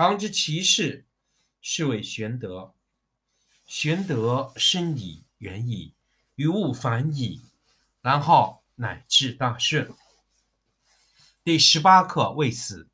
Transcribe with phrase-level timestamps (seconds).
[0.00, 1.04] 常知其事，
[1.60, 2.72] 是谓玄德。
[3.66, 5.92] 玄德深矣，远矣，
[6.36, 7.42] 于物反矣，
[8.00, 8.62] 然后。
[8.76, 9.94] 乃至大顺。
[11.44, 12.88] 第十八课：未死。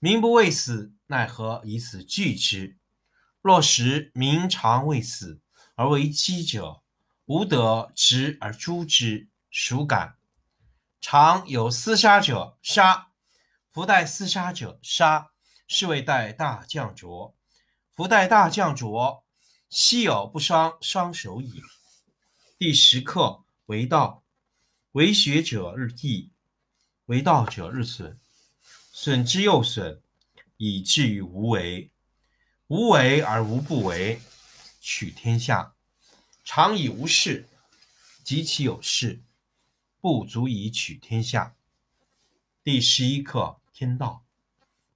[0.00, 2.76] 民不畏死，奈何以死惧之？
[3.40, 5.40] 若使民常畏死
[5.76, 6.82] 而为饥者，
[7.26, 10.16] 吾德执而诛之，孰敢？
[11.00, 13.12] 常有厮杀者，杀；
[13.70, 15.30] 夫待厮杀者，杀。
[15.66, 17.34] 是谓待大将浊。
[17.94, 19.24] 夫待大将浊，
[19.70, 21.62] 昔有不伤伤手矣。
[22.58, 24.22] 第十课：为道。
[24.92, 26.30] 为学者日益，
[27.06, 28.18] 为道者日损，
[28.92, 30.00] 损之又损，
[30.56, 31.90] 以至于无为。
[32.68, 34.20] 无为而无不为，
[34.80, 35.74] 取天下
[36.44, 37.48] 常以无事，
[38.22, 39.22] 及其有事，
[40.00, 41.54] 不足以取天下。
[42.62, 44.23] 第十一课天道，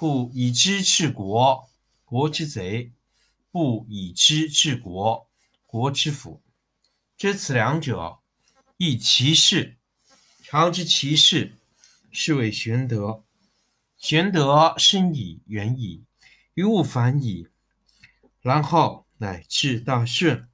[0.00, 1.68] 故以知治国，
[2.04, 2.92] 国之贼；
[3.50, 5.28] 不以知治国，
[5.66, 6.40] 国之福。
[7.16, 8.20] 知此两者，
[8.76, 9.76] 亦其事。
[10.44, 11.58] 常知其事，
[12.12, 13.24] 是谓玄德。
[13.96, 16.04] 玄德深矣，远矣，
[16.54, 17.48] 于物反矣，
[18.40, 20.48] 然后乃至大顺。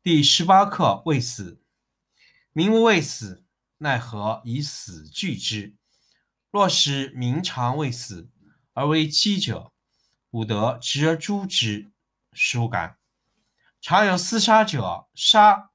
[0.00, 1.60] 第十八课：未死。
[2.52, 3.44] 民无畏死，
[3.78, 5.74] 奈何以死惧之？
[6.52, 8.28] 若使民常畏死
[8.74, 9.72] 而为饥者，
[10.32, 11.90] 吾得执而诛之，
[12.32, 12.98] 孰敢？
[13.80, 15.70] 常有厮杀者，杀；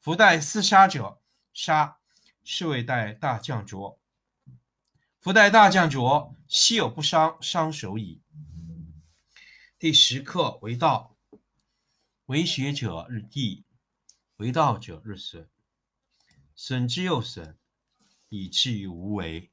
[0.00, 1.20] 夫待厮杀者，
[1.52, 1.98] 杀。
[2.42, 4.00] 是谓待大将浊。
[5.20, 8.20] 夫待大将浊，昔有不伤伤手矣。
[9.78, 11.16] 第十课为道，
[12.26, 13.64] 为学者日益，
[14.36, 15.48] 为道者日损，
[16.56, 17.56] 损之又损，
[18.28, 19.52] 以至于无为。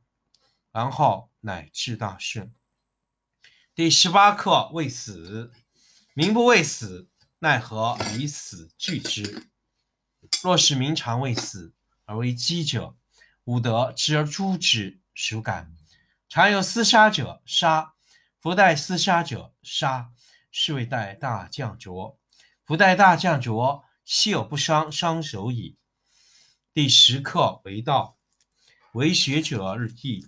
[0.71, 2.53] 然后乃至大顺。
[3.75, 5.51] 第十八课：未死。
[6.13, 7.09] 民不畏死，
[7.39, 9.49] 奈何以死惧之？
[10.43, 11.73] 若是民常畏死
[12.05, 12.95] 而为饥者，
[13.45, 15.75] 吾得执而诛之，孰敢？
[16.27, 17.93] 常有厮杀者，杀；
[18.39, 20.11] 夫待厮杀者，杀。
[20.53, 22.19] 是谓待大将浊。
[22.65, 25.77] 夫待大将浊，昔有不伤伤手矣。
[26.73, 28.17] 第十课为道，
[28.93, 30.27] 为学者日益，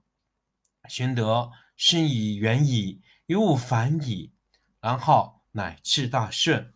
[0.87, 4.31] 玄德深以远矣，于物反矣，
[4.79, 6.73] 然后乃至大顺。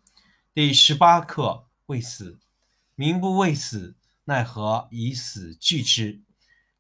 [0.53, 2.39] 第十八课：未死。
[2.95, 6.21] 民不畏死，奈何以死惧之？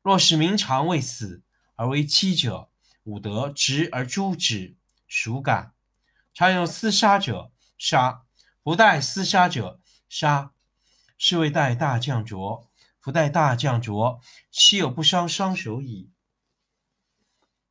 [0.01, 1.43] 若是民常畏死
[1.75, 2.69] 而为欺者，
[3.03, 5.73] 吾得执而诛之，孰敢？
[6.33, 8.25] 常有厮杀者，杀；
[8.63, 10.51] 不待厮杀者，杀。
[11.17, 12.69] 是谓待大将浊。
[12.99, 14.19] 夫待大将浊，
[14.49, 16.09] 岂有不伤双手矣？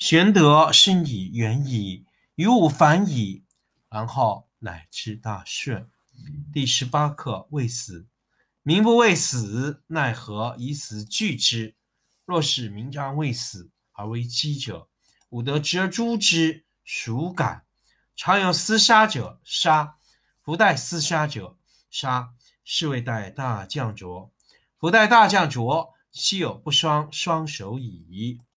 [0.00, 3.44] 玄德生以远矣，于物反矣，
[3.90, 5.90] 然后乃至大顺。
[6.50, 8.06] 第十八课：未死。
[8.62, 11.74] 民不畏死，奈何以死惧之？
[12.24, 14.88] 若是民常畏死而为欺者，
[15.28, 17.66] 吾得执而诛之，孰敢？
[18.16, 19.98] 常有厮杀者，杀；
[20.42, 21.58] 不待厮杀者，
[21.90, 22.32] 杀。
[22.64, 24.32] 是谓待大将浊。
[24.78, 28.40] 不待大将浊，岂有不伤双手矣？